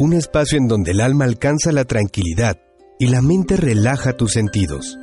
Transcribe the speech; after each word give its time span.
un 0.00 0.14
espacio 0.14 0.56
en 0.56 0.66
donde 0.66 0.92
el 0.92 1.00
alma 1.02 1.26
alcanza 1.26 1.72
la 1.72 1.84
tranquilidad 1.84 2.56
y 2.98 3.08
la 3.08 3.20
mente 3.20 3.58
relaja 3.58 4.14
tus 4.14 4.32
sentidos. 4.32 4.96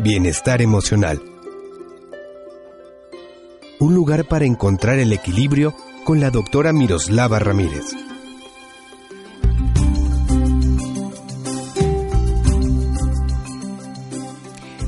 Bienestar 0.00 0.62
emocional. 0.62 1.22
Un 3.78 3.94
lugar 3.94 4.26
para 4.26 4.46
encontrar 4.46 4.98
el 4.98 5.12
equilibrio 5.12 5.76
con 6.02 6.18
la 6.18 6.30
doctora 6.30 6.72
Miroslava 6.72 7.38
Ramírez. 7.38 7.84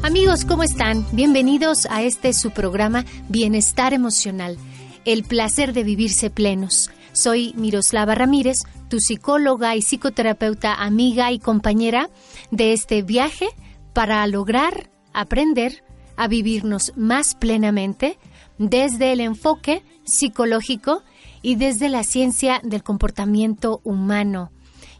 Amigos, 0.02 0.44
¿cómo 0.44 0.64
están? 0.64 1.06
Bienvenidos 1.12 1.86
a 1.88 2.02
este 2.02 2.32
su 2.32 2.50
programa 2.50 3.04
Bienestar 3.28 3.94
Emocional, 3.94 4.58
el 5.04 5.22
placer 5.22 5.72
de 5.74 5.84
vivirse 5.84 6.28
plenos. 6.28 6.90
Soy 7.14 7.54
Miroslava 7.56 8.16
Ramírez, 8.16 8.64
tu 8.90 8.98
psicóloga 8.98 9.76
y 9.76 9.82
psicoterapeuta 9.82 10.74
amiga 10.74 11.30
y 11.30 11.38
compañera 11.38 12.10
de 12.50 12.72
este 12.72 13.02
viaje 13.02 13.48
para 13.92 14.26
lograr 14.26 14.90
aprender 15.12 15.84
a 16.16 16.26
vivirnos 16.26 16.92
más 16.96 17.36
plenamente 17.36 18.18
desde 18.58 19.12
el 19.12 19.20
enfoque 19.20 19.84
psicológico 20.04 21.04
y 21.40 21.54
desde 21.54 21.88
la 21.88 22.02
ciencia 22.02 22.60
del 22.64 22.82
comportamiento 22.82 23.80
humano. 23.84 24.50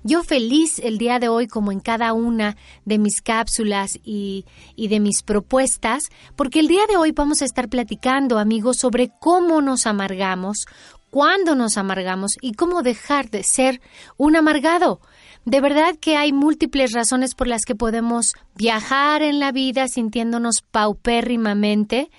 Yo 0.07 0.23
feliz 0.23 0.81
el 0.81 0.99
día 0.99 1.19
de 1.19 1.29
hoy 1.29 1.47
como 1.47 1.73
en 1.73 1.81
cada 1.81 2.13
una 2.13 2.59
de 2.85 2.99
mis 2.99 3.23
cápsulas 3.23 3.99
y, 4.05 4.45
de 4.77 5.01
mis 5.01 5.23
propuestas, 5.23 6.03
porque 6.37 6.61
el 6.61 6.69
día 6.69 6.83
de 6.87 6.99
hoy 6.99 7.13
vamos 7.13 7.41
a 7.41 7.47
estar 7.47 7.71
platicando, 7.71 8.39
amigos, 8.39 8.77
sobre 8.77 9.11
cómo 9.19 9.63
nos 9.63 9.87
amargamos, 9.87 10.67
cuándo 11.15 11.55
nos 11.55 11.79
amargamos 11.79 12.33
y 12.41 12.55
cómo 12.55 12.83
dejar 12.83 13.31
de 13.31 13.45
ser 13.45 13.81
un 14.17 14.35
amargado. 14.35 15.01
De 15.45 15.61
verdad 15.61 15.95
que 16.01 16.17
hay 16.17 16.33
múltiples 16.33 16.91
razones 16.91 17.37
por 17.37 17.47
las 17.47 17.65
que 17.65 17.77
podemos 17.77 18.33
viajar 18.57 19.23
en 19.23 19.39
la 19.39 19.53
vida 19.53 19.87
sintiéndonos 19.87 20.65
paupérrimamente, 20.73 22.11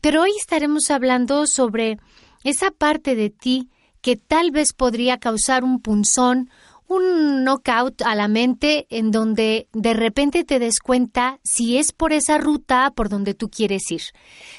pero 0.00 0.22
hoy 0.22 0.30
estaremos 0.38 0.92
hablando 0.92 1.48
sobre 1.48 1.98
esa 2.44 2.70
parte 2.70 3.16
de 3.16 3.30
ti 3.30 3.68
que 4.00 4.14
tal 4.14 4.52
vez 4.52 4.72
podría 4.74 5.18
causar 5.18 5.64
un 5.64 5.80
punzón, 5.80 6.48
un 6.86 7.42
knockout 7.42 8.02
a 8.02 8.14
la 8.14 8.28
mente 8.28 8.86
en 8.90 9.10
donde 9.10 9.66
de 9.72 9.92
repente 9.92 10.44
te 10.44 10.60
des 10.60 10.78
cuenta 10.78 11.40
si 11.42 11.78
es 11.78 11.90
por 11.90 12.12
esa 12.12 12.38
ruta 12.38 12.92
por 12.94 13.08
donde 13.08 13.34
tú 13.34 13.50
quieres 13.50 13.90
ir. 13.90 14.02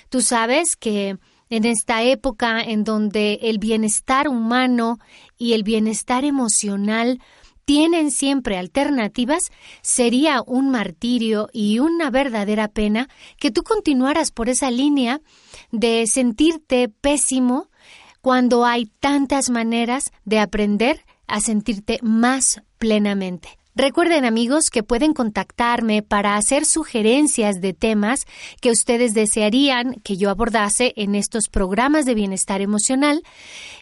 Tú 0.10 0.20
sabes 0.20 0.76
que 0.76 1.18
en 1.50 1.66
esta 1.66 2.04
época 2.04 2.62
en 2.62 2.84
donde 2.84 3.40
el 3.44 3.60
bienestar 3.60 4.28
humano 4.28 5.00
y 5.38 5.54
el 5.54 5.64
bienestar 5.64 6.26
emocional 6.26 7.20
tienen 7.66 8.12
siempre 8.12 8.58
alternativas, 8.58 9.52
sería 9.82 10.42
un 10.42 10.70
martirio 10.70 11.50
y 11.52 11.80
una 11.80 12.10
verdadera 12.10 12.70
pena 12.70 13.10
que 13.38 13.52
tú 13.52 13.64
continuaras 13.64 14.32
por 14.32 14.48
esa 14.48 14.72
línea 14.72 15.20
de 15.72 16.08
sentirte 16.08 16.88
pésimo 16.88 17.70
cuando 18.22 18.66
hay 18.66 18.86
tantas 19.02 19.50
maneras 19.50 20.12
de 20.24 20.40
aprender 20.40 21.06
a 21.28 21.42
sentirte 21.42 22.00
más 22.02 22.62
plenamente. 22.78 23.58
Recuerden 23.80 24.26
amigos 24.26 24.72
que 24.72 24.82
pueden 24.82 25.14
contactarme 25.14 26.02
para 26.02 26.36
hacer 26.36 26.66
sugerencias 26.66 27.62
de 27.62 27.74
temas 27.74 28.26
que 28.60 28.72
ustedes 28.72 29.14
desearían 29.14 30.02
que 30.04 30.18
yo 30.18 30.32
abordase 30.32 30.94
en 30.96 31.14
estos 31.14 31.48
programas 31.48 32.06
de 32.06 32.16
bienestar 32.16 32.62
emocional 32.62 33.22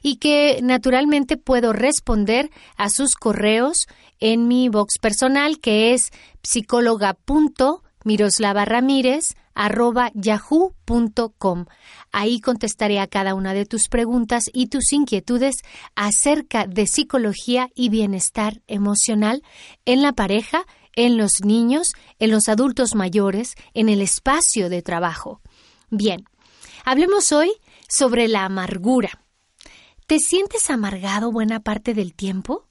y 0.01 0.17
que 0.17 0.59
naturalmente 0.61 1.37
puedo 1.37 1.71
responder 1.71 2.51
a 2.75 2.89
sus 2.89 3.15
correos 3.15 3.87
en 4.19 4.49
mi 4.49 4.67
box 4.67 4.99
personal 4.99 5.61
que 5.61 5.93
es 5.93 6.11
psicóloga.miroslava 6.43 8.65
Ramírez 8.65 9.37
yahoo.com. 10.13 11.65
Ahí 12.11 12.39
contestaré 12.39 12.99
a 12.99 13.07
cada 13.07 13.33
una 13.33 13.53
de 13.53 13.65
tus 13.65 13.87
preguntas 13.87 14.49
y 14.53 14.67
tus 14.67 14.91
inquietudes 14.93 15.57
acerca 15.95 16.67
de 16.67 16.87
psicología 16.87 17.69
y 17.75 17.89
bienestar 17.89 18.61
emocional 18.67 19.43
en 19.85 20.01
la 20.01 20.13
pareja, 20.13 20.65
en 20.95 21.17
los 21.17 21.41
niños, 21.43 21.93
en 22.19 22.31
los 22.31 22.49
adultos 22.49 22.95
mayores, 22.95 23.55
en 23.73 23.89
el 23.89 24.01
espacio 24.01 24.69
de 24.69 24.81
trabajo. 24.81 25.41
Bien, 25.89 26.25
hablemos 26.83 27.31
hoy 27.31 27.51
sobre 27.87 28.27
la 28.27 28.45
amargura. 28.45 29.21
¿Te 30.07 30.19
sientes 30.19 30.69
amargado 30.69 31.31
buena 31.31 31.61
parte 31.61 31.93
del 31.93 32.13
tiempo? 32.13 32.67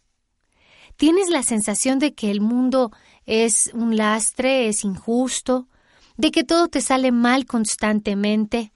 ¿Tienes 0.96 1.28
la 1.28 1.42
sensación 1.42 1.98
de 1.98 2.14
que 2.14 2.30
el 2.30 2.40
mundo 2.40 2.92
es 3.26 3.70
un 3.74 3.96
lastre, 3.96 4.68
es 4.68 4.84
injusto, 4.84 5.68
de 6.16 6.30
que 6.30 6.44
todo 6.44 6.68
te 6.68 6.80
sale 6.80 7.12
mal 7.12 7.46
constantemente. 7.46 8.72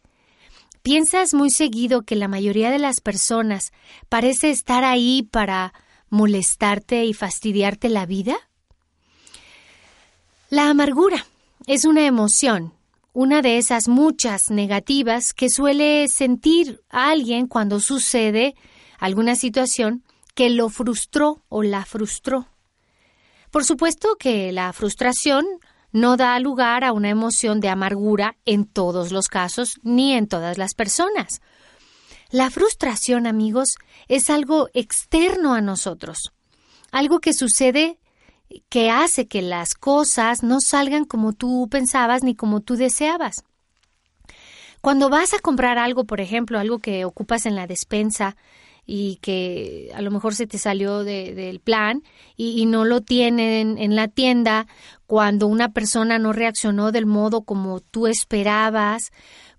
¿Piensas 0.83 1.35
muy 1.35 1.51
seguido 1.51 2.03
que 2.03 2.17
la 2.17 2.29
mayoría 2.29 2.71
de 2.71 2.79
las 2.79 3.01
personas 3.01 3.73
parece 4.09 4.51
estar 4.51 4.85
ahí 4.85 5.23
para 5.23 5.73
molestarte 6.09 7.05
y 7.05 7.15
fastidiarte 7.15 7.89
la 7.89 8.07
vida? 8.07 8.37
La 10.51 10.71
amargura 10.71 11.27
es 11.67 11.85
una 11.85 12.07
emoción, 12.07 12.73
una 13.13 13.43
de 13.43 13.59
esas 13.59 13.89
muchas 13.89 14.51
negativas 14.51 15.35
que 15.35 15.51
suele 15.51 16.09
sentir 16.09 16.81
alguien 16.89 17.47
cuando 17.47 17.81
sucede 17.81 18.55
alguna 18.99 19.35
situación 19.35 20.03
que 20.35 20.51
lo 20.51 20.69
frustró 20.71 21.43
o 21.49 21.63
la 21.63 21.85
frustró. 21.85 22.47
Por 23.51 23.65
supuesto 23.65 24.17
que 24.17 24.53
la 24.53 24.73
frustración 24.73 25.45
no 25.93 26.17
da 26.17 26.39
lugar 26.39 26.85
a 26.85 26.93
una 26.93 27.09
emoción 27.09 27.61
de 27.61 27.69
amargura 27.69 28.37
en 28.45 28.65
todos 28.65 29.13
los 29.13 29.29
casos 29.29 29.81
ni 29.83 30.15
en 30.15 30.27
todas 30.27 30.59
las 30.59 30.75
personas. 30.75 31.41
La 32.31 32.51
frustración, 32.51 33.27
amigos, 33.27 33.77
es 34.07 34.29
algo 34.29 34.69
externo 34.75 35.55
a 35.55 35.61
nosotros, 35.61 36.33
algo 36.93 37.21
que 37.21 37.33
sucede 37.33 37.99
que 38.69 38.91
hace 38.91 39.27
que 39.27 39.43
las 39.43 39.75
cosas 39.75 40.43
no 40.43 40.61
salgan 40.61 41.05
como 41.05 41.33
tú 41.33 41.69
pensabas 41.71 42.23
ni 42.23 42.35
como 42.35 42.61
tú 42.61 42.77
deseabas. 42.77 43.45
Cuando 44.81 45.09
vas 45.09 45.35
a 45.35 45.41
comprar 45.41 45.79
algo, 45.79 46.05
por 46.05 46.21
ejemplo, 46.21 46.59
algo 46.59 46.79
que 46.79 47.05
ocupas 47.05 47.47
en 47.47 47.57
la 47.57 47.67
despensa, 47.67 48.37
y 48.91 49.17
que 49.17 49.91
a 49.95 50.01
lo 50.01 50.11
mejor 50.11 50.35
se 50.35 50.47
te 50.47 50.57
salió 50.57 51.05
del 51.05 51.61
plan 51.61 52.03
y, 52.37 52.65
no 52.65 52.87
lo 52.87 53.03
tienen 53.03 53.77
en 53.77 53.95
la 53.95 54.09
tienda 54.09 54.67
cuando 55.07 55.47
una 55.47 55.75
persona 55.75 56.19
no 56.19 56.33
reaccionó 56.33 56.91
del 56.91 57.05
modo 57.05 57.43
como 57.43 57.81
tú 57.81 58.07
esperabas, 58.07 59.13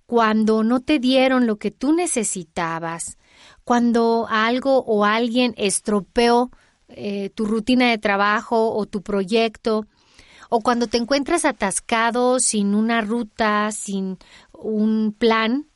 cuando 0.07 0.63
no 0.63 0.79
te 0.79 0.97
dieron 0.97 1.45
lo 1.45 1.57
que 1.57 1.69
tú 1.69 1.93
necesitabas, 1.93 3.19
cuando 3.63 4.25
algo 4.31 4.79
o 4.79 5.05
alguien 5.05 5.53
estropeó 5.57 6.49
eh, 6.87 7.29
tu 7.35 7.45
rutina 7.45 7.91
de 7.91 7.99
trabajo 7.99 8.73
o 8.73 8.87
tu 8.87 9.03
proyecto, 9.03 9.85
o 10.49 10.61
cuando 10.61 10.87
te 10.87 10.97
encuentras 10.97 11.45
atascado 11.45 12.39
sin 12.39 12.73
una 12.73 13.01
ruta, 13.01 13.71
sin 13.71 14.17
un 14.53 15.13
plan. 15.15 15.67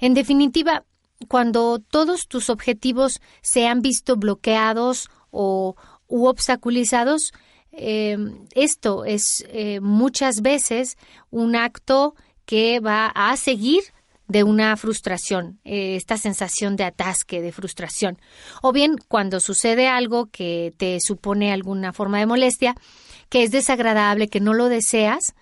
En 0.00 0.14
definitiva, 0.14 0.84
cuando 1.22 1.78
todos 1.78 2.28
tus 2.28 2.50
objetivos 2.50 3.20
se 3.40 3.66
han 3.66 3.82
visto 3.82 4.16
bloqueados 4.16 5.08
o 5.30 5.76
u 6.08 6.26
obstaculizados, 6.26 7.32
eh, 7.72 8.18
esto 8.54 9.04
es 9.04 9.44
eh, 9.48 9.80
muchas 9.80 10.42
veces 10.42 10.98
un 11.30 11.56
acto 11.56 12.14
que 12.44 12.80
va 12.80 13.06
a 13.06 13.36
seguir 13.36 13.82
de 14.28 14.44
una 14.44 14.76
frustración, 14.76 15.58
eh, 15.64 15.96
esta 15.96 16.16
sensación 16.16 16.76
de 16.76 16.84
atasque, 16.84 17.40
de 17.40 17.52
frustración. 17.52 18.18
O 18.62 18.72
bien 18.72 18.96
cuando 19.08 19.40
sucede 19.40 19.88
algo 19.88 20.26
que 20.26 20.72
te 20.76 21.00
supone 21.00 21.52
alguna 21.52 21.92
forma 21.92 22.18
de 22.18 22.26
molestia, 22.26 22.74
que 23.28 23.42
es 23.42 23.50
desagradable, 23.50 24.28
que 24.28 24.40
no 24.40 24.54
lo 24.54 24.68
deseas, 24.68 25.34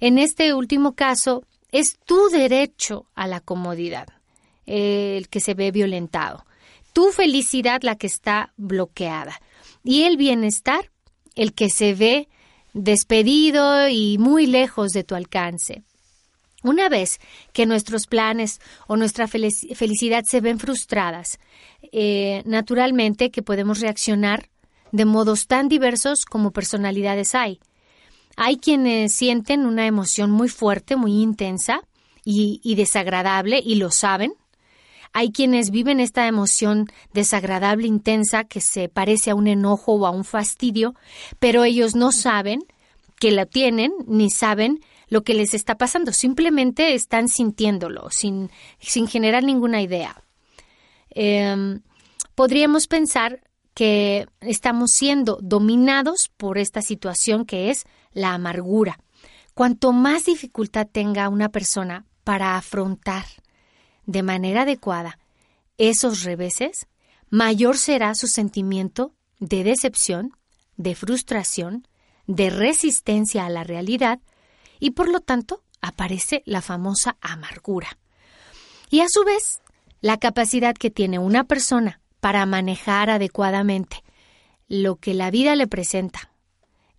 en 0.00 0.18
este 0.18 0.54
último 0.54 0.94
caso 0.94 1.44
es 1.72 1.98
tu 2.04 2.28
derecho 2.28 3.06
a 3.14 3.26
la 3.26 3.40
comodidad 3.40 4.08
el 4.68 5.28
que 5.28 5.40
se 5.40 5.54
ve 5.54 5.70
violentado. 5.70 6.44
Tu 6.92 7.10
felicidad 7.10 7.82
la 7.82 7.96
que 7.96 8.06
está 8.06 8.52
bloqueada. 8.56 9.40
Y 9.82 10.02
el 10.02 10.16
bienestar, 10.16 10.90
el 11.34 11.54
que 11.54 11.70
se 11.70 11.94
ve 11.94 12.28
despedido 12.74 13.88
y 13.88 14.18
muy 14.18 14.46
lejos 14.46 14.92
de 14.92 15.04
tu 15.04 15.14
alcance. 15.14 15.82
Una 16.62 16.88
vez 16.88 17.18
que 17.52 17.66
nuestros 17.66 18.06
planes 18.06 18.60
o 18.88 18.96
nuestra 18.96 19.28
felicidad 19.28 20.24
se 20.24 20.40
ven 20.40 20.58
frustradas, 20.58 21.38
eh, 21.92 22.42
naturalmente 22.44 23.30
que 23.30 23.42
podemos 23.42 23.80
reaccionar 23.80 24.50
de 24.90 25.04
modos 25.04 25.46
tan 25.46 25.68
diversos 25.68 26.24
como 26.24 26.50
personalidades 26.50 27.34
hay. 27.34 27.60
Hay 28.36 28.56
quienes 28.56 29.12
sienten 29.12 29.66
una 29.66 29.86
emoción 29.86 30.30
muy 30.30 30.48
fuerte, 30.48 30.96
muy 30.96 31.22
intensa 31.22 31.80
y 32.30 32.74
desagradable 32.74 33.62
y 33.64 33.76
lo 33.76 33.90
saben, 33.90 34.34
Hay 35.12 35.30
quienes 35.32 35.70
viven 35.70 36.00
esta 36.00 36.26
emoción 36.26 36.86
desagradable, 37.12 37.86
intensa, 37.86 38.44
que 38.44 38.60
se 38.60 38.88
parece 38.88 39.30
a 39.30 39.34
un 39.34 39.46
enojo 39.46 39.94
o 39.94 40.06
a 40.06 40.10
un 40.10 40.24
fastidio, 40.24 40.94
pero 41.38 41.64
ellos 41.64 41.94
no 41.94 42.12
saben 42.12 42.60
que 43.18 43.32
la 43.32 43.46
tienen 43.46 43.92
ni 44.06 44.30
saben 44.30 44.80
lo 45.08 45.22
que 45.22 45.34
les 45.34 45.54
está 45.54 45.76
pasando, 45.76 46.12
simplemente 46.12 46.94
están 46.94 47.28
sintiéndolo 47.28 48.10
sin, 48.10 48.50
generar 48.78 49.42
ninguna 49.42 49.80
idea. 49.80 50.22
Em, 51.10 51.80
podríamos 52.34 52.86
pensar 52.86 53.40
que 53.74 54.26
estamos 54.40 54.90
siendo 54.92 55.38
dominados 55.40 56.30
por 56.36 56.58
esta 56.58 56.82
situación 56.82 57.46
que 57.46 57.70
es 57.70 57.86
la 58.12 58.34
amargura. 58.34 58.98
Cuanto 59.54 59.92
más 59.92 60.24
dificultad 60.26 60.86
tenga 60.90 61.28
una 61.28 61.48
persona 61.48 62.04
para 62.24 62.56
afrontar 62.56 63.24
de 64.08 64.22
manera 64.22 64.62
adecuada 64.62 65.18
esos 65.76 66.24
reveses, 66.24 66.88
mayor 67.28 67.76
será 67.76 68.14
su 68.14 68.26
sentimiento 68.26 69.12
de 69.38 69.62
decepción, 69.62 70.32
de 70.76 70.94
frustración, 70.94 71.86
de 72.26 72.48
resistencia 72.50 73.44
a 73.44 73.50
la 73.50 73.64
realidad 73.64 74.18
y 74.80 74.92
por 74.92 75.08
lo 75.08 75.20
tanto 75.20 75.62
aparece 75.82 76.42
la 76.46 76.62
famosa 76.62 77.18
amargura. 77.20 77.98
Y 78.90 79.00
a 79.00 79.06
su 79.08 79.24
vez, 79.24 79.60
la 80.00 80.16
capacidad 80.16 80.74
que 80.74 80.90
tiene 80.90 81.18
una 81.18 81.44
persona 81.44 82.00
para 82.20 82.46
manejar 82.46 83.10
adecuadamente 83.10 84.02
lo 84.68 84.96
que 84.96 85.12
la 85.12 85.30
vida 85.30 85.54
le 85.54 85.66
presenta, 85.66 86.32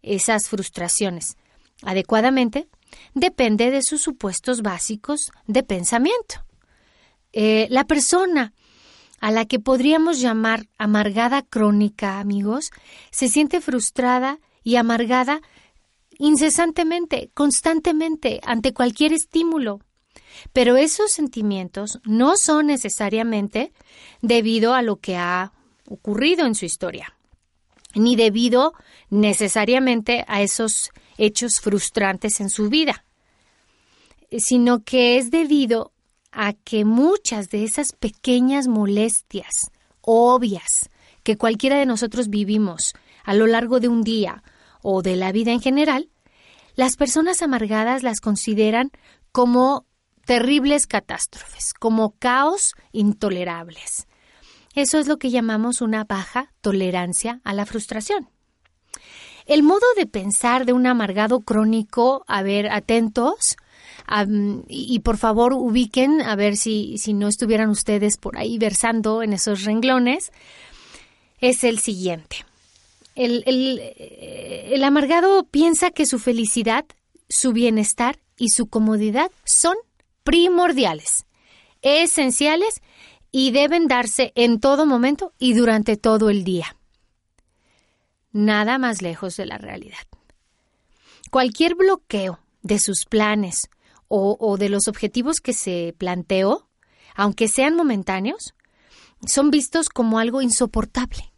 esas 0.04 0.48
frustraciones, 0.48 1.38
adecuadamente, 1.82 2.70
depende 3.16 3.72
de 3.72 3.82
sus 3.82 4.02
supuestos 4.02 4.62
básicos 4.62 5.32
de 5.48 5.64
pensamiento. 5.64 6.46
Eh, 7.34 7.68
la 7.70 7.86
persona 7.86 8.54
a 9.20 9.32
la 9.32 9.46
que 9.46 9.60
podríamos 9.60 10.20
llamar 10.20 10.68
amargada 10.78 11.42
crónica, 11.42 12.20
amigos, 12.20 12.72
se 13.12 13.28
siente 13.28 13.62
frustrada 13.62 14.40
y 14.64 14.76
amargada 14.76 15.42
incesantemente, 16.18 17.30
constantemente, 17.34 18.40
ante 18.44 18.74
cualquier 18.74 19.14
estímulo. 19.14 19.80
Pero 20.54 20.78
esos 20.78 21.12
sentimientos 21.12 22.00
no 22.06 22.38
son 22.38 22.68
necesariamente 22.68 23.74
debido 24.22 24.74
a 24.74 24.82
lo 24.82 24.98
que 24.98 25.18
ha 25.18 25.54
ocurrido 25.88 26.46
en 26.46 26.56
su 26.56 26.66
historia, 26.66 27.16
ni 27.96 28.16
debido 28.16 28.74
necesariamente 29.10 30.24
a 30.28 30.42
esos 30.42 30.92
hechos 31.18 31.60
frustrantes 31.60 32.40
en 32.40 32.50
su 32.50 32.70
vida, 32.70 33.06
sino 34.38 34.84
que 34.84 35.18
es 35.18 35.32
debido 35.32 35.92
a 36.32 36.54
que 36.54 36.86
muchas 36.86 37.50
de 37.50 37.64
esas 37.64 37.94
pequeñas 37.94 38.68
molestias 38.68 39.72
obvias 40.02 40.90
que 41.24 41.38
cualquiera 41.38 41.78
de 41.78 41.86
nosotros 41.86 42.30
vivimos 42.30 42.94
a 43.24 43.34
lo 43.34 43.48
largo 43.48 43.80
de 43.80 43.88
un 43.88 44.04
día 44.04 44.44
o 44.82 45.02
de 45.02 45.16
la 45.16 45.32
vida 45.32 45.52
en 45.52 45.62
general, 45.62 46.10
las 46.76 46.96
personas 46.96 47.42
amargadas 47.42 48.04
las 48.04 48.22
consideran 48.22 48.92
como 49.32 49.86
terribles 50.26 50.88
catástrofes, 50.88 51.74
como 51.74 52.12
caos 52.18 52.74
intolerables. 52.92 54.08
Eso 54.76 55.00
es 55.00 55.08
lo 55.08 55.18
que 55.18 55.32
llamamos 55.32 55.82
una 55.82 56.04
baja 56.04 56.54
tolerancia 56.62 57.42
a 57.44 57.54
la 57.54 57.66
frustración. 57.66 58.30
El 59.46 59.64
modo 59.64 59.86
de 59.98 60.06
pensar 60.06 60.66
de 60.66 60.74
un 60.74 60.86
amargado 60.86 61.42
crónico, 61.42 62.24
a 62.28 62.44
ver, 62.44 62.70
atentos, 62.70 63.58
y, 64.68 65.00
por 65.00 65.18
favor 65.18 65.54
ubiquen, 65.54 66.22
a 66.22 66.36
ver 66.36 66.58
si, 66.58 66.98
si 66.98 67.14
no 67.14 67.28
estuvieran 67.28 67.70
ustedes 67.70 68.18
por 68.18 68.38
ahí 68.38 68.58
versando 68.58 69.22
en 69.22 69.34
esos 69.34 69.64
renglones, 69.64 70.32
es 71.40 71.64
el 71.64 71.80
siguiente. 71.80 72.46
El, 73.16 73.44
el, 73.46 74.84
amargado 74.84 75.44
piensa 75.44 75.92
que 75.92 76.06
su 76.06 76.20
felicidad, 76.20 76.86
su 77.28 77.52
bienestar 77.52 78.20
y 78.38 78.50
su 78.50 78.68
comodidad 78.68 79.30
son 79.44 79.76
primordiales, 80.24 81.26
esenciales 81.82 82.82
y 83.32 83.52
deben 83.52 83.88
darse 83.88 84.32
en 84.36 84.60
todo 84.60 84.86
momento 84.86 85.34
y 85.38 85.54
durante 85.54 85.98
todo 85.98 86.30
el 86.30 86.44
día. 86.44 86.76
Nada 88.32 88.78
más 88.78 89.02
lejos 89.02 89.36
de 89.36 89.46
la 89.46 89.58
realidad. 89.58 89.98
Cualquier 91.30 91.76
bloqueo 91.76 92.40
de 92.62 92.80
sus 92.80 93.06
planes 93.06 93.70
o, 94.10 94.58
de 94.58 94.70
los 94.70 94.88
objetivos 94.88 95.38
que 95.40 95.54
se 95.54 95.96
planteó, 95.98 96.68
aunque 97.16 97.48
sean 97.48 97.76
momentáneos, 97.76 98.54
son 99.26 99.52
vistos 99.52 99.90
como 99.90 100.20
algo 100.20 100.42
insoportable 100.42 101.32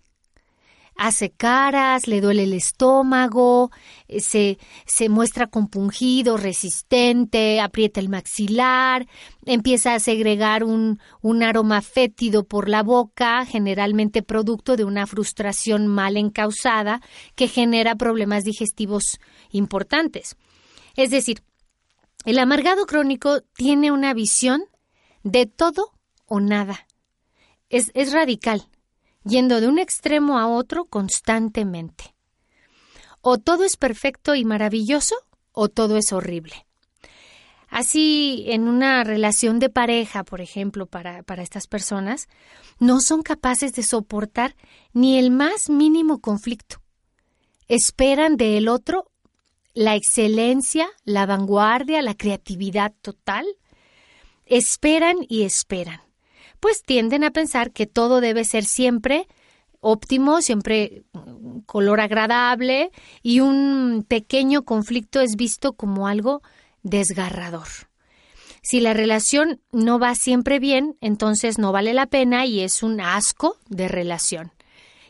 hace 1.02 1.32
caras, 1.32 2.08
le 2.08 2.22
duele 2.22 2.44
el 2.44 2.54
estómago, 2.54 3.72
eh, 4.08 4.20
se, 4.20 4.60
se 4.86 5.10
muestra 5.10 5.48
compungido, 5.48 6.38
resistente, 6.38 7.60
aprieta 7.60 8.00
el 8.00 8.08
maxilar, 8.08 9.08
empieza 9.46 9.96
a 9.96 10.00
segregar 10.00 10.64
un, 10.64 11.00
un 11.22 11.42
aroma 11.42 11.82
fétido 11.82 12.44
por 12.44 12.70
la 12.70 12.84
boca, 12.84 13.46
generalmente 13.46 14.22
producto 14.22 14.76
de 14.76 14.84
una 14.84 15.08
frustración 15.08 15.88
mal 15.88 16.18
encausada 16.18 17.02
que 17.34 17.48
genera 17.48 17.96
problemas 17.96 18.44
digestivos 18.44 19.18
importantes. 19.50 20.36
Es 20.96 21.10
decir, 21.10 21.42
el 22.26 22.40
amargado 22.40 22.86
crónico 22.86 23.42
tiene 23.56 23.92
una 23.92 24.14
visión 24.14 24.64
de 25.24 25.46
todo 25.46 25.92
o 26.26 26.40
nada. 26.40 26.88
Es, 27.70 27.92
es 27.94 28.12
radical 28.12 28.68
yendo 29.24 29.62
de 29.62 29.68
un 29.68 29.80
extremo 29.80 30.40
a 30.40 30.48
otro 30.48 30.86
constantemente. 30.86 32.16
O 33.22 33.38
todo 33.38 33.64
es 33.64 33.78
perfecto 33.78 34.36
y 34.36 34.46
maravilloso, 34.46 35.16
o 35.52 35.70
todo 35.70 35.98
es 35.98 36.12
horrible. 36.12 36.66
Así, 37.70 38.46
en 38.48 38.68
una 38.68 39.04
relación 39.04 39.60
de 39.60 39.70
pareja, 39.70 40.24
por 40.24 40.42
ejemplo, 40.42 40.88
para, 40.88 41.24
para, 41.24 41.44
estas 41.44 41.68
personas, 41.68 42.28
no 42.80 43.00
son 43.00 43.22
capaces 43.22 43.74
de 43.74 43.84
soportar 43.84 44.56
ni 44.92 45.18
el 45.18 45.32
más 45.32 45.70
mínimo 45.70 46.20
conflicto. 46.20 46.82
Esperan 47.70 48.36
del 48.36 48.68
otro 48.68 49.10
la 49.74 49.96
excelencia, 49.96 50.88
la 51.04 51.26
vanguardia, 51.26 52.02
la 52.02 52.16
creatividad 52.16 52.94
total. 53.02 53.46
Esperan 54.46 55.18
y 55.28 55.44
esperan 55.44 56.02
pues 56.62 56.84
tienden 56.84 57.26
a 57.26 57.32
pensar 57.32 57.72
que 57.72 57.88
todo 57.88 58.22
debe 58.22 58.46
ser 58.46 58.64
siempre 58.64 59.28
óptimo, 59.82 60.42
siempre 60.42 61.04
color 61.66 62.00
agradable 62.00 62.92
y 63.24 63.42
un 63.42 64.06
pequeño 64.08 64.64
conflicto 64.64 65.20
es 65.20 65.36
visto 65.36 65.74
como 65.74 66.08
algo 66.08 66.42
desgarrador. 66.84 67.68
Si 68.62 68.80
la 68.80 68.94
relación 68.94 69.60
no 69.72 69.98
va 69.98 70.14
siempre 70.14 70.60
bien, 70.60 70.96
entonces 71.02 71.58
no 71.58 71.72
vale 71.72 71.96
la 71.96 72.06
pena 72.06 72.46
y 72.46 72.62
es 72.62 72.84
un 72.84 73.02
asco 73.02 73.58
de 73.68 73.88
relación. 73.88 74.52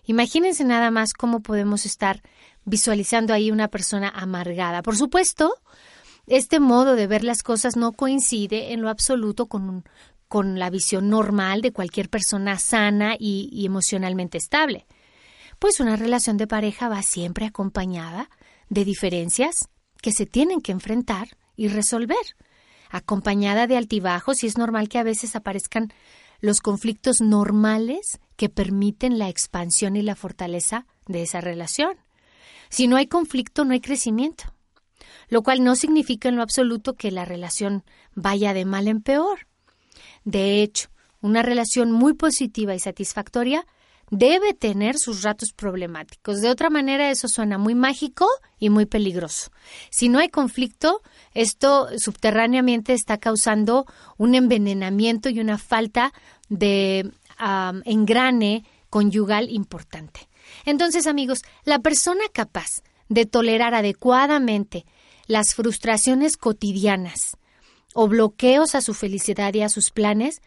Imagínense 0.05 0.63
nada 0.63 0.89
más 0.89 1.11
cómo 1.13 1.41
podemos 1.41 1.85
estar 1.85 2.21
visualizando 2.65 3.33
ahí 3.33 3.51
una 3.51 3.67
persona 3.67 4.09
amargada. 4.09 4.81
Por 4.81 4.95
supuesto, 4.95 5.55
este 6.27 6.59
modo 6.59 6.95
de 6.95 7.07
ver 7.07 7.23
las 7.23 7.43
cosas 7.43 7.75
no 7.75 7.93
coincide 7.93 8.73
en 8.73 8.81
lo 8.81 8.89
absoluto 8.89 9.47
con 9.47 9.83
con 10.31 10.57
la 10.57 10.69
visión 10.69 11.09
normal 11.09 11.61
de 11.61 11.73
cualquier 11.73 12.09
persona 12.09 12.57
sana 12.57 13.17
y, 13.19 13.65
emocionalmente 13.65 14.37
estable. 14.37 14.85
Pues 15.59 15.81
una 15.81 15.97
relación 15.97 16.37
de 16.37 16.47
pareja 16.47 16.87
va 16.87 17.03
siempre 17.03 17.45
acompañada 17.45 18.29
de 18.69 18.85
diferencias 18.85 19.67
que 20.01 20.13
se 20.13 20.25
tienen 20.25 20.61
que 20.61 20.71
enfrentar 20.71 21.35
y 21.57 21.67
resolver, 21.67 22.15
acompañada 22.89 23.67
de 23.67 23.75
altibajos 23.75 24.45
y 24.45 24.47
es 24.47 24.57
normal 24.57 24.87
que 24.87 24.99
a 24.99 25.03
veces 25.03 25.35
aparezcan 25.35 25.91
los 26.39 26.61
conflictos 26.61 27.19
normales 27.19 28.17
que 28.37 28.47
permiten 28.47 29.19
la 29.19 29.27
expansión 29.27 29.97
y 29.97 30.01
la 30.01 30.15
fortaleza 30.15 30.85
de 31.07 31.23
esa 31.23 31.41
relación. 31.41 31.97
Si 32.71 32.87
no 32.87 32.95
hay 32.95 33.05
conflicto, 33.05 33.65
no 33.65 33.73
hay 33.73 33.81
crecimiento, 33.81 34.45
lo 35.27 35.43
cual 35.43 35.61
no 35.63 35.75
significa 35.75 36.29
en 36.29 36.37
lo 36.37 36.41
absoluto 36.41 36.93
que 36.93 37.11
la 37.11 37.25
relación 37.25 37.83
vaya 38.15 38.53
de 38.53 38.63
mal 38.63 38.87
en 38.87 39.01
peor. 39.01 39.47
De 40.23 40.63
hecho, 40.63 40.89
una 41.19 41.43
relación 41.43 41.91
muy 41.91 42.13
positiva 42.13 42.73
y 42.73 42.79
satisfactoria 42.79 43.67
debe 44.09 44.53
tener 44.53 44.97
sus 44.97 45.21
ratos 45.21 45.51
problemáticos. 45.53 46.41
De 46.41 46.49
otra 46.49 46.69
manera, 46.69 47.11
eso 47.11 47.27
suena 47.27 47.57
muy 47.57 47.75
mágico 47.75 48.25
y 48.57 48.69
muy 48.69 48.85
peligroso. 48.85 49.51
Si 49.89 50.07
no 50.07 50.19
hay 50.19 50.29
conflicto, 50.29 51.01
esto 51.33 51.89
subterráneamente 51.97 52.93
está 52.93 53.17
causando 53.17 53.85
un 54.17 54.33
envenenamiento 54.33 55.29
y 55.29 55.41
una 55.41 55.57
falta 55.57 56.13
de 56.47 57.11
engrane 57.85 58.63
conyugal 58.89 59.49
importante. 59.49 60.30
Entonces, 60.65 61.07
amigos, 61.07 61.41
la 61.65 61.79
persona 61.79 62.23
capaz 62.33 62.83
de 63.09 63.25
tolerar 63.25 63.73
adecuadamente 63.73 64.85
las 65.27 65.53
frustraciones 65.53 66.37
cotidianas 66.37 67.37
o 67.93 68.07
bloqueos 68.07 68.75
a 68.75 68.81
su 68.81 68.93
felicidad 68.93 69.53
y 69.53 69.61
a 69.61 69.69
sus 69.69 69.91
planes, 69.91 70.41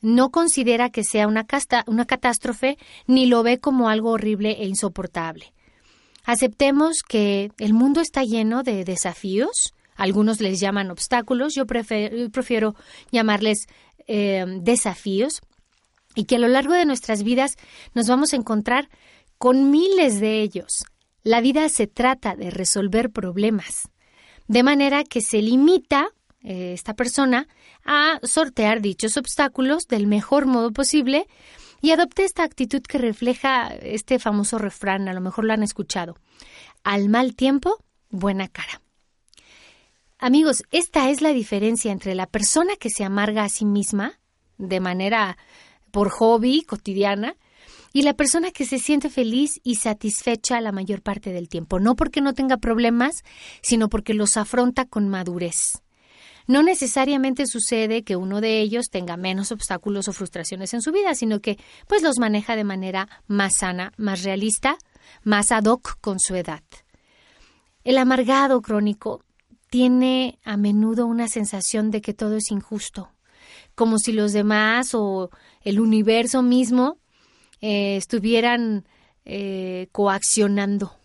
no 0.00 0.30
considera 0.30 0.90
que 0.90 1.04
sea 1.04 1.26
una, 1.26 1.46
una 1.86 2.04
catástrofe 2.06 2.78
ni 3.06 3.26
lo 3.26 3.42
ve 3.42 3.58
como 3.58 3.88
algo 3.88 4.10
horrible 4.10 4.52
e 4.60 4.66
insoportable. 4.66 5.52
Aceptemos 6.24 7.02
que 7.06 7.52
el 7.58 7.72
mundo 7.72 8.00
está 8.00 8.24
lleno 8.24 8.62
de 8.62 8.84
desafíos, 8.84 9.74
algunos 9.94 10.40
les 10.40 10.60
llaman 10.60 10.90
obstáculos, 10.90 11.54
yo 11.54 11.66
prefiero, 11.66 12.74
llamarles 13.10 13.66
eh, 14.06 14.44
desafíos, 14.60 15.40
y 16.14 16.24
que 16.24 16.36
a 16.36 16.38
lo 16.38 16.48
largo 16.48 16.72
de 16.72 16.86
nuestras 16.86 17.22
vidas 17.22 17.56
nos 17.94 18.08
vamos 18.08 18.32
a 18.32 18.36
encontrar 18.36 18.88
con 19.38 19.70
miles 19.70 20.20
de 20.20 20.40
ellos. 20.40 20.84
La 21.22 21.40
vida 21.40 21.68
se 21.68 21.86
trata 21.86 22.36
de 22.36 22.50
resolver 22.50 23.10
problemas, 23.10 23.88
de 24.46 24.62
manera 24.62 25.04
que 25.04 25.20
se 25.20 25.42
limita 25.42 26.08
eh, 26.40 26.72
esta 26.72 26.94
persona 26.94 27.48
a 27.84 28.20
sortear 28.22 28.80
dichos 28.80 29.16
obstáculos 29.16 29.88
del 29.88 30.06
mejor 30.06 30.46
modo 30.46 30.72
posible 30.72 31.26
y 31.80 31.90
adopte 31.90 32.24
esta 32.24 32.44
actitud 32.44 32.82
que 32.82 32.98
refleja 32.98 33.74
este 33.74 34.18
famoso 34.18 34.58
refrán, 34.58 35.08
a 35.08 35.12
lo 35.12 35.20
mejor 35.20 35.44
lo 35.44 35.52
han 35.52 35.62
escuchado. 35.62 36.16
Al 36.84 37.08
mal 37.08 37.34
tiempo, 37.34 37.84
buena 38.10 38.48
cara. 38.48 38.80
Amigos, 40.18 40.62
esta 40.70 41.10
es 41.10 41.20
la 41.20 41.32
diferencia 41.32 41.92
entre 41.92 42.14
la 42.14 42.26
persona 42.26 42.76
que 42.76 42.90
se 42.90 43.04
amarga 43.04 43.44
a 43.44 43.48
sí 43.48 43.64
misma 43.64 44.18
de 44.56 44.80
manera 44.80 45.36
por 45.90 46.08
hobby 46.08 46.62
cotidiana 46.62 47.36
y 47.96 48.02
la 48.02 48.12
persona 48.12 48.50
que 48.50 48.66
se 48.66 48.78
siente 48.78 49.08
feliz 49.08 49.58
y 49.64 49.76
satisfecha 49.76 50.60
la 50.60 50.70
mayor 50.70 51.00
parte 51.00 51.32
del 51.32 51.48
tiempo, 51.48 51.80
no 51.80 51.96
porque 51.96 52.20
no 52.20 52.34
tenga 52.34 52.58
problemas, 52.58 53.24
sino 53.62 53.88
porque 53.88 54.12
los 54.12 54.36
afronta 54.36 54.84
con 54.84 55.08
madurez. 55.08 55.80
No 56.46 56.62
necesariamente 56.62 57.46
sucede 57.46 58.04
que 58.04 58.16
uno 58.16 58.42
de 58.42 58.60
ellos 58.60 58.90
tenga 58.90 59.16
menos 59.16 59.50
obstáculos 59.50 60.08
o 60.08 60.12
frustraciones 60.12 60.74
en 60.74 60.82
su 60.82 60.92
vida, 60.92 61.14
sino 61.14 61.40
que 61.40 61.56
pues 61.88 62.02
los 62.02 62.18
maneja 62.18 62.54
de 62.54 62.64
manera 62.64 63.08
más 63.28 63.56
sana, 63.56 63.94
más 63.96 64.24
realista, 64.24 64.76
más 65.22 65.50
ad 65.50 65.64
hoc 65.64 65.98
con 66.02 66.20
su 66.20 66.34
edad. 66.34 66.64
El 67.82 67.96
amargado 67.96 68.60
crónico 68.60 69.24
tiene 69.70 70.38
a 70.44 70.58
menudo 70.58 71.06
una 71.06 71.28
sensación 71.28 71.90
de 71.90 72.02
que 72.02 72.12
todo 72.12 72.36
es 72.36 72.50
injusto, 72.50 73.08
como 73.74 73.96
si 73.96 74.12
los 74.12 74.34
demás 74.34 74.90
o 74.92 75.30
el 75.62 75.80
universo 75.80 76.42
mismo 76.42 76.98
eh, 77.68 77.96
estuvieran 77.96 78.86
eh, 79.24 79.88
coaccionando, 79.90 80.96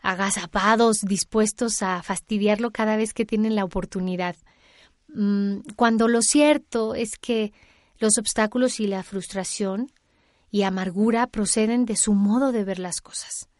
agazapados, 0.00 1.02
dispuestos 1.02 1.82
a 1.82 2.02
fastidiarlo 2.02 2.70
cada 2.70 2.96
vez 2.96 3.12
que 3.12 3.26
tienen 3.26 3.54
la 3.54 3.64
oportunidad. 3.64 4.34
Mm, 5.08 5.58
cuando 5.76 6.08
lo 6.08 6.22
cierto 6.22 6.94
es 6.94 7.18
que 7.18 7.52
los 7.98 8.16
obstáculos 8.16 8.80
y 8.80 8.86
la 8.86 9.02
frustración 9.02 9.92
y 10.50 10.62
amargura 10.62 11.26
proceden 11.26 11.84
de 11.84 11.96
su 11.96 12.14
modo 12.14 12.50
de 12.50 12.64
ver 12.64 12.78
las 12.78 13.02
cosas 13.02 13.50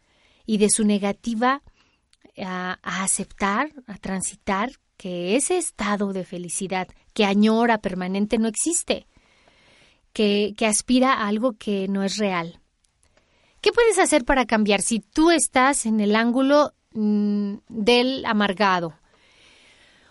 y 0.43 0.57
de 0.57 0.71
su 0.71 0.83
negativa 0.83 1.61
a, 2.43 2.79
aceptar, 3.03 3.71
a 3.85 3.99
transitar 3.99 4.71
que 4.97 5.35
ese 5.35 5.59
estado 5.59 6.11
de 6.11 6.25
felicidad 6.25 6.87
que 7.13 7.23
añora 7.23 7.77
permanente 7.77 8.39
no 8.39 8.47
existe, 8.47 9.05
que, 10.13 10.55
aspira 10.65 11.13
a 11.13 11.27
algo 11.27 11.53
que 11.53 11.87
no 11.87 12.03
es 12.03 12.17
real. 12.17 12.59
¿Qué 13.61 13.71
puedes 13.71 13.99
hacer 13.99 14.25
para 14.25 14.45
cambiar 14.45 14.81
si 14.81 14.99
tú 14.99 15.31
estás 15.31 15.85
en 15.85 15.99
el 15.99 16.15
ángulo 16.15 16.73
mm, 16.93 17.55
del 17.69 18.25
amargado? 18.25 18.95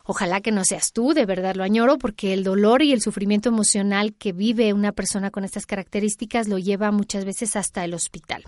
Ojalá 0.05 0.41
que 0.41 0.53
no 0.53 0.65
seas 0.65 0.93
tú, 0.93 1.13
de 1.15 1.27
verdad 1.27 1.55
lo 1.55 1.63
añoro, 1.63 1.99
porque 1.99 2.33
el 2.33 2.43
dolor 2.43 2.83
y 2.83 2.93
el 2.93 3.01
sufrimiento 3.01 3.49
emocional 3.49 4.15
que 4.15 4.33
vive 4.33 4.73
una 4.73 4.93
persona 4.93 5.31
con 5.31 5.45
estas 5.45 5.67
características 5.67 6.49
lo 6.49 6.59
lleva 6.59 6.91
muchas 6.91 7.25
veces 7.25 7.55
hasta 7.55 7.85
el 7.85 7.95
hospital. 7.95 8.45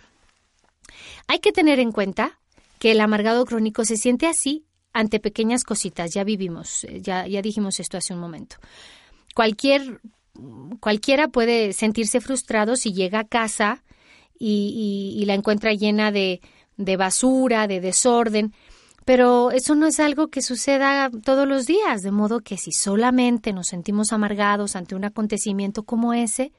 Hay 1.29 1.39
que 1.39 1.53
tener 1.53 1.79
en 1.79 1.93
cuenta 1.93 2.41
que 2.79 2.93
el 2.93 3.01
amargado 3.01 3.45
crónico 3.45 3.85
se 3.85 3.97
siente 3.97 4.27
así 4.27 4.67
ante 4.93 5.21
pequeñas 5.21 5.65
cositas. 5.65 6.13
Ya 6.13 6.25
vivimos, 6.25 6.85
eh, 6.85 7.01
ya, 7.01 7.27
ya 7.27 7.43
dijimos 7.43 7.81
esto 7.81 7.97
hace 7.97 8.15
un 8.15 8.21
momento. 8.21 8.57
Cualquier, 9.35 10.01
cualquiera 10.81 11.29
puede 11.29 11.73
sentirse 11.73 12.21
frustrado 12.21 12.77
si 12.77 12.93
llega 12.93 13.21
a 13.21 13.25
casa 13.25 13.83
y, 14.39 15.23
la 15.27 15.35
encuentra 15.35 15.73
llena 15.73 16.11
de, 16.11 16.41
basura, 16.77 17.67
de 17.67 17.81
desorden. 17.81 18.53
Pero 19.05 19.51
eso 19.51 19.75
no 19.75 19.87
es 19.87 19.99
algo 20.01 20.29
que 20.29 20.43
suceda 20.43 21.11
todos 21.25 21.47
los 21.47 21.67
días, 21.67 22.03
de 22.03 22.13
modo 22.13 22.41
que 22.41 22.57
si 22.57 22.73
solamente 22.73 23.53
nos 23.53 23.69
sentimos 23.69 24.13
amargados 24.13 24.77
ante 24.77 24.95
un 24.95 25.05
acontecimiento 25.05 25.83
como 25.83 26.15
ese, 26.15 26.53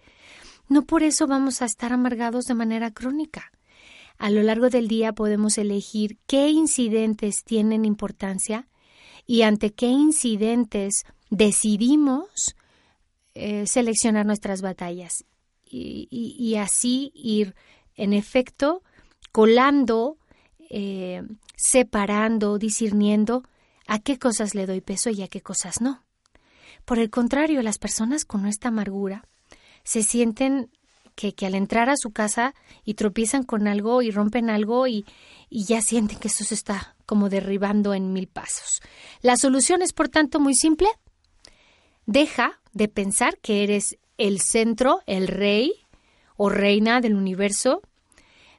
no 0.67 0.83
por 0.83 1.03
eso 1.03 1.27
vamos 1.27 1.61
a 1.61 1.65
estar 1.65 1.93
amargados 1.93 2.45
de 2.45 2.53
manera 2.53 2.91
crónica. 2.91 3.51
A 4.17 4.29
lo 4.29 4.43
largo 4.43 4.69
del 4.69 4.87
día 4.87 5.13
podemos 5.13 5.57
elegir 5.57 6.17
qué 6.27 6.49
incidentes 6.49 7.43
tienen 7.43 7.85
importancia 7.85 8.67
y 9.25 9.41
ante 9.43 9.71
qué 9.71 9.87
incidentes 9.87 11.05
decidimos 11.29 12.55
eh, 13.35 13.65
seleccionar 13.67 14.25
nuestras 14.25 14.61
batallas 14.61 15.25
y, 15.65 16.55
así 16.55 17.11
ir, 17.15 17.55
en 17.95 18.13
efecto, 18.13 18.83
colando, 19.31 20.17
eh, 20.69 21.23
separando, 21.55 22.59
discerniendo 22.59 23.43
a 23.87 23.97
qué 23.99 24.19
cosas 24.19 24.53
le 24.53 24.67
doy 24.67 24.81
peso 24.81 25.09
y 25.09 25.23
a 25.23 25.27
qué 25.27 25.41
cosas 25.41 25.81
no. 25.81 26.03
Por 26.85 26.99
el 26.99 27.09
contrario, 27.09 27.61
las 27.63 27.79
personas 27.79 28.23
con 28.25 28.45
esta 28.45 28.67
amargura 28.67 29.25
se 29.83 30.03
sienten 30.03 30.69
que, 31.15 31.33
al 31.45 31.55
entrar 31.55 31.89
a 31.89 31.97
su 31.97 32.11
casa 32.11 32.53
y 32.83 32.95
tropiezan 32.95 33.43
con 33.43 33.67
algo 33.67 34.01
y 34.01 34.11
rompen 34.11 34.49
algo 34.49 34.87
y, 34.87 35.05
ya 35.49 35.81
sienten 35.81 36.19
que 36.19 36.27
esto 36.27 36.43
se 36.43 36.55
está 36.55 36.95
como 37.05 37.29
derribando 37.29 37.93
en 37.93 38.11
mil 38.11 38.27
pasos. 38.27 38.81
La 39.21 39.37
solución 39.37 39.81
es, 39.81 39.93
por 39.93 40.09
tanto, 40.09 40.39
muy 40.39 40.55
simple. 40.55 40.87
Deja 42.05 42.59
de 42.73 42.87
pensar 42.87 43.37
que 43.39 43.63
eres 43.63 43.97
el 44.17 44.39
centro, 44.39 45.01
el 45.05 45.27
rey 45.27 45.73
o 46.35 46.49
reina 46.49 47.01
del 47.01 47.15
universo. 47.15 47.81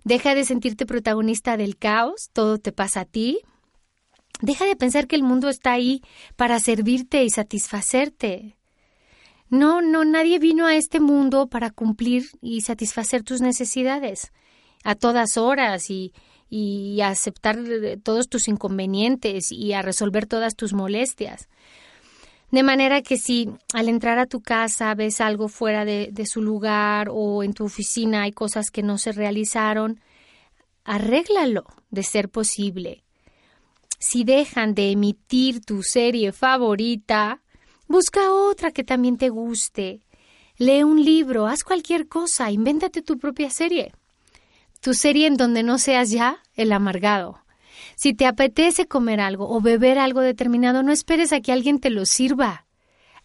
Deja 0.05 0.35
de 0.35 0.45
sentirte 0.45 0.87
protagonista 0.87 1.57
del 1.57 1.77
caos, 1.77 2.31
todo 2.33 2.59
te 2.59 2.73
pasa 2.73 3.01
a 3.01 3.05
ti. 3.05 3.41
Deja 4.41 4.65
de 4.67 4.77
pensar 4.77 5.07
que 5.07 5.17
el 5.17 5.23
mundo 5.23 5.49
está 5.49 5.73
ahí 5.73 6.03
para 6.37 6.61
servirte 6.61 7.25
y 7.25 7.31
satisfacerte. 7.31 8.57
No, 9.49 9.81
no, 9.81 10.05
nadie 10.05 10.39
vino 10.39 10.67
a 10.67 10.75
este 10.75 11.01
mundo 11.01 11.47
para 11.47 11.71
cumplir 11.71 12.27
y 12.41 12.63
satisfacer 12.63 13.23
tus 13.23 13.41
necesidades 13.41 14.33
a 14.83 14.95
todas 14.95 15.37
horas 15.37 15.91
y, 15.91 16.13
y 16.51 17.01
aceptar 17.01 17.59
todos 18.03 18.29
tus 18.29 18.49
inconvenientes 18.49 19.51
y 19.51 19.73
a 19.73 19.83
resolver 19.83 20.27
todas 20.27 20.57
tus 20.57 20.73
molestias. 20.73 21.49
De 22.55 22.63
manera 22.63 23.03
que 23.03 23.17
si 23.17 23.51
al 23.73 23.89
entrar 23.89 24.21
a 24.21 24.27
tu 24.27 24.41
casa 24.41 24.95
ves 24.95 25.21
algo 25.21 25.49
fuera 25.49 25.85
de, 25.85 26.25
su 26.25 26.41
lugar 26.41 27.09
o 27.11 27.43
en 27.43 27.53
tu 27.53 27.65
oficina 27.65 28.23
hay 28.23 28.31
cosas 28.31 28.71
que 28.71 28.85
no 28.85 28.97
se 28.97 29.11
realizaron, 29.11 30.01
arréglalo 30.85 31.65
de 31.91 32.05
ser 32.05 32.29
posible. 32.29 33.03
Si 33.99 34.23
dejan 34.23 34.77
de 34.77 34.93
emitir 34.93 35.65
tu 35.65 35.83
serie 35.83 36.31
favorita, 36.31 37.41
Busca 37.89 38.33
otra 38.33 38.71
que 38.71 38.85
también 38.85 39.19
te 39.19 39.31
guste. 39.31 40.01
Lee 40.57 40.85
un 40.85 41.05
libro, 41.05 41.49
haz 41.49 41.65
cualquier 41.65 42.07
cosa, 42.07 42.53
invéntate 42.53 43.03
tu 43.03 43.19
propia 43.19 43.51
serie. 43.51 43.93
Tu 44.81 44.95
serie 44.95 45.27
en 45.27 45.37
donde 45.37 45.65
no 45.65 45.79
seas 45.79 46.11
ya 46.13 46.39
el 46.55 46.73
amargado. 46.73 47.44
Si 47.97 48.15
te 48.15 48.27
apetece 48.27 48.87
comer 48.87 49.21
algo 49.21 49.49
o 49.49 49.61
beber 49.61 49.99
algo 49.99 50.21
determinado, 50.21 50.83
no 50.83 50.93
esperes 50.93 51.33
a 51.33 51.41
que 51.41 51.53
alguien 51.53 51.79
te 51.81 51.91
lo 51.91 52.07
sirva. 52.07 52.67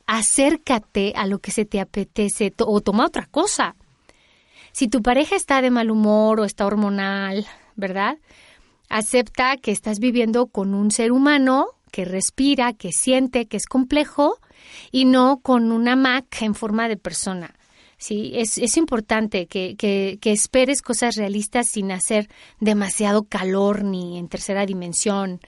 Acércate 0.06 1.14
a 1.16 1.28
lo 1.28 1.40
que 1.40 1.52
se 1.52 1.66
te 1.66 1.80
apetece 1.80 2.54
o 2.60 2.82
toma 2.82 3.06
otra 3.06 3.26
cosa. 3.26 3.76
Si 4.72 4.88
tu 4.88 5.02
pareja 5.02 5.36
está 5.36 5.62
de 5.62 5.72
mal 5.72 5.92
humor 5.92 6.40
o 6.40 6.46
está 6.46 6.66
hormonal, 6.66 7.46
¿verdad? 7.76 8.18
Acepta 8.90 9.58
que 9.58 9.72
estás 9.72 10.00
viviendo 10.00 10.48
con 10.48 10.74
un 10.74 10.92
ser 10.92 11.12
humano 11.12 11.68
que 11.92 12.06
respira, 12.06 12.74
que 12.74 12.92
siente, 12.92 13.48
que 13.48 13.58
es 13.58 13.66
complejo 13.66 14.40
y 14.92 15.06
no 15.06 15.40
con 15.42 15.72
una 15.72 15.96
Mac 15.96 16.42
en 16.42 16.56
forma 16.56 16.88
de 16.88 16.98
persona. 16.98 17.56
Sí, 18.00 18.32
es, 18.36 18.58
es 18.58 18.78
importante 18.78 19.46
que, 19.48 19.76
que, 19.76 20.32
esperes 20.32 20.82
cosas 20.82 21.18
realistas 21.18 21.68
sin 21.68 21.92
hacer 21.92 22.30
demasiado 22.62 23.24
calor 23.24 23.84
ni 23.84 24.18
en 24.18 24.30
tercera 24.30 24.66
dimensión 24.66 25.42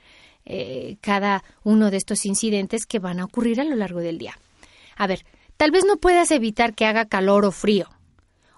eh, 0.44 0.98
cada 1.00 1.46
uno 1.64 1.90
de 1.90 1.96
estos 1.96 2.26
incidentes 2.26 2.86
que 2.86 3.00
van 3.00 3.22
a 3.22 3.24
ocurrir 3.24 3.62
a 3.62 3.64
lo 3.64 3.78
largo 3.78 4.02
del 4.02 4.18
día. 4.18 4.38
A 4.98 5.08
ver, 5.08 5.26
tal 5.56 5.72
vez 5.72 5.86
no 5.86 5.96
puedas 5.96 6.30
evitar 6.32 6.76
que 6.76 6.86
haga 6.86 7.06
calor 7.06 7.46
o 7.46 7.54
frío, 7.54 7.88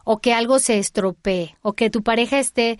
o 0.03 0.17
que 0.17 0.33
algo 0.33 0.57
se 0.57 0.79
estropee, 0.79 1.55
o 1.61 1.73
que 1.73 1.91
tu 1.91 2.01
pareja 2.01 2.39
esté, 2.39 2.79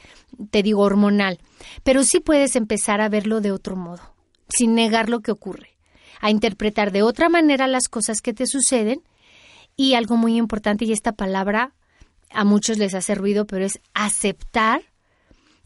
te 0.50 0.64
digo, 0.64 0.82
hormonal, 0.82 1.38
pero 1.84 2.04
sí 2.04 2.22
puedes 2.22 2.56
empezar 2.56 3.02
a 3.02 3.10
verlo 3.10 3.40
de 3.40 3.52
otro 3.52 3.76
modo, 3.76 4.16
sin 4.50 4.74
negar 4.74 5.10
lo 5.10 5.20
que 5.20 5.32
ocurre 5.32 5.74
a 6.22 6.30
interpretar 6.32 6.94
de 6.94 7.04
otra 7.04 7.28
manera 7.28 7.68
las 7.68 7.90
cosas 7.90 8.22
que 8.22 8.34
te 8.34 8.48
suceden 8.48 9.02
Y 9.76 9.96
algo 9.96 10.18
muy 10.18 10.38
importante, 10.38 10.86
y 10.86 10.92
esta 10.92 11.12
palabra 11.12 11.74
a 12.32 12.44
muchos 12.44 12.78
les 12.78 12.94
hace 12.94 13.16
ruido, 13.16 13.46
pero 13.46 13.66
es 13.66 13.80
aceptar 13.94 14.82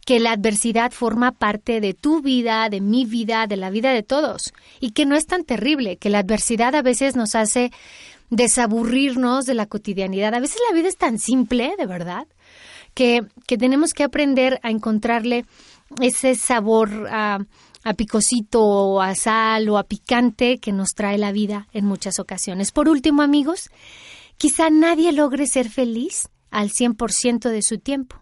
que 0.05 0.19
la 0.19 0.31
adversidad 0.31 0.91
forma 0.91 1.33
parte 1.33 1.81
de 1.81 1.93
tu 1.93 2.21
vida, 2.21 2.69
de 2.69 2.79
mi 2.79 3.05
vida, 3.05 3.45
de 3.45 3.57
la 3.57 3.69
vida 3.69 3.91
de 3.91 4.03
todos, 4.03 4.53
y 4.79 4.91
que 4.91 5.05
no 5.05 5.17
es 5.17 5.25
tan 5.25 5.43
terrible, 5.43 5.97
que 5.97 6.09
la 6.09 6.19
adversidad 6.19 6.75
a 6.75 6.81
veces 6.81 7.17
nos 7.17 7.35
hace 7.35 7.71
desaburrirnos 8.29 9.45
de 9.45 9.53
la 9.53 9.65
cotidianidad. 9.65 10.33
A 10.33 10.39
veces 10.39 10.59
la 10.69 10.75
vida 10.75 10.87
es 10.87 10.97
tan 10.97 11.19
simple, 11.19 11.73
de 11.77 11.85
verdad, 11.85 12.25
que, 12.93 13.25
que 13.45 13.57
tenemos 13.57 13.93
que 13.93 14.03
aprender 14.03 14.59
a 14.63 14.69
encontrarle 14.69 15.45
ese 16.01 16.35
sabor 16.35 17.07
a 17.83 17.93
picosito 17.93 18.63
o 18.63 19.01
a 19.01 19.15
sal 19.15 19.69
o 19.69 19.77
a 19.77 19.83
picante 19.83 20.57
que 20.57 20.71
nos 20.71 20.89
trae 20.89 21.17
la 21.17 21.31
vida 21.31 21.67
en 21.71 21.85
muchas 21.85 22.19
ocasiones. 22.19 22.71
Por 22.71 22.89
último, 22.89 23.21
amigos, 23.21 23.69
quizá 24.37 24.69
nadie 24.69 25.11
logre 25.11 25.47
ser 25.47 25.69
feliz 25.69 26.29
al 26.49 26.69
100% 26.69 27.49
de 27.49 27.61
su 27.61 27.79
tiempo. 27.79 28.21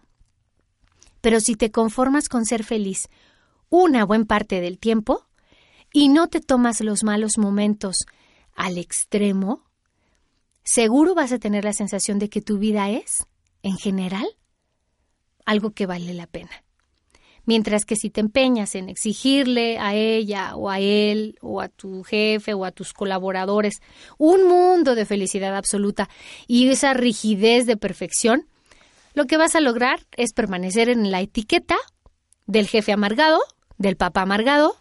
Pero 1.21 1.39
si 1.39 1.55
te 1.55 1.71
conformas 1.71 2.29
con 2.29 2.45
ser 2.45 2.63
feliz 2.63 3.09
una 3.69 4.05
buena 4.05 4.25
parte 4.25 4.62
del 4.62 4.77
tiempo 4.77 5.25
y 5.91 6.09
no 6.09 6.27
te 6.27 6.41
tomas 6.41 6.81
los 6.81 7.03
malos 7.03 7.38
momentos 7.38 8.05
al 8.55 8.77
extremo, 8.77 9.63
seguro 10.63 11.15
vas 11.15 11.31
a 11.31 11.39
tener 11.39 11.63
la 11.63 11.74
sensación 11.74 12.19
de 12.19 12.29
que 12.29 12.41
tu 12.41 12.57
vida 12.57 12.89
es, 12.89 13.25
en 13.63 13.77
general, 13.77 14.27
algo 15.45 15.71
que 15.71 15.85
vale 15.85 16.13
la 16.13 16.27
pena. 16.27 16.64
Mientras 17.45 17.85
que 17.85 17.95
si 17.95 18.09
te 18.09 18.21
empeñas 18.21 18.75
en 18.75 18.89
exigirle 18.89 19.77
a 19.77 19.93
ella 19.93 20.55
o 20.55 20.69
a 20.69 20.79
él 20.79 21.37
o 21.41 21.61
a 21.61 21.69
tu 21.69 22.03
jefe 22.03 22.53
o 22.53 22.65
a 22.65 22.71
tus 22.71 22.93
colaboradores 22.93 23.81
un 24.17 24.47
mundo 24.47 24.95
de 24.95 25.05
felicidad 25.05 25.55
absoluta 25.55 26.09
y 26.47 26.69
esa 26.69 26.93
rigidez 26.93 27.65
de 27.65 27.77
perfección, 27.77 28.47
lo 29.13 29.25
que 29.25 29.37
vas 29.37 29.55
a 29.55 29.61
lograr 29.61 29.99
es 30.17 30.33
permanecer 30.33 30.89
en 30.89 31.11
la 31.11 31.21
etiqueta 31.21 31.77
del 32.47 32.67
jefe 32.67 32.91
amargado, 32.91 33.39
del 33.77 33.95
papá 33.95 34.21
amargado, 34.21 34.75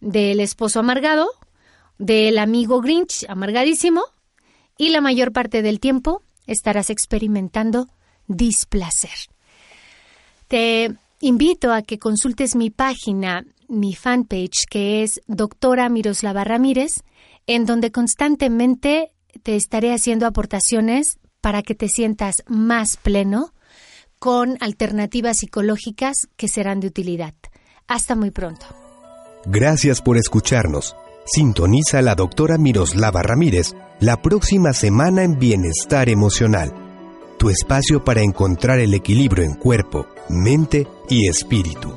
del 0.00 0.40
esposo 0.40 0.80
amargado, 0.80 1.30
del 1.98 2.38
amigo 2.38 2.80
Grinch 2.80 3.26
amargadísimo 3.28 4.02
y 4.78 4.88
la 4.88 5.02
mayor 5.02 5.32
parte 5.32 5.62
del 5.62 5.80
tiempo 5.80 6.22
estarás 6.46 6.88
experimentando 6.88 7.88
displacer. 8.26 9.10
Te 10.48 10.96
invito 11.20 11.72
a 11.72 11.82
que 11.82 11.98
consultes 11.98 12.56
mi 12.56 12.70
página, 12.70 13.44
mi 13.68 13.94
fanpage, 13.94 14.66
que 14.68 15.02
es 15.02 15.20
doctora 15.26 15.88
Miroslava 15.88 16.44
Ramírez, 16.44 17.02
en 17.46 17.66
donde 17.66 17.92
constantemente 17.92 19.12
te 19.42 19.56
estaré 19.56 19.92
haciendo 19.92 20.26
aportaciones 20.26 21.18
para 21.40 21.62
que 21.62 21.74
te 21.74 21.88
sientas 21.88 22.42
más 22.46 22.96
pleno 22.96 23.52
con 24.18 24.58
alternativas 24.60 25.38
psicológicas 25.38 26.28
que 26.36 26.48
serán 26.48 26.80
de 26.80 26.88
utilidad. 26.88 27.34
Hasta 27.86 28.14
muy 28.14 28.30
pronto. 28.30 28.66
Gracias 29.46 30.02
por 30.02 30.18
escucharnos. 30.18 30.94
Sintoniza 31.24 32.02
la 32.02 32.14
doctora 32.14 32.58
Miroslava 32.58 33.22
Ramírez 33.22 33.74
la 34.00 34.20
próxima 34.20 34.72
semana 34.72 35.22
en 35.22 35.38
Bienestar 35.38 36.08
Emocional, 36.08 36.89
tu 37.40 37.48
espacio 37.48 38.04
para 38.04 38.20
encontrar 38.20 38.80
el 38.80 38.92
equilibrio 38.92 39.44
en 39.44 39.54
cuerpo, 39.54 40.06
mente 40.28 40.86
y 41.08 41.26
espíritu. 41.26 41.94